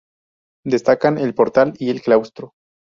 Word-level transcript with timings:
Destacan 0.65 1.19
el 1.19 1.35
portal 1.35 1.73
y 1.77 1.91
el 1.91 2.01
claustro. 2.01 2.53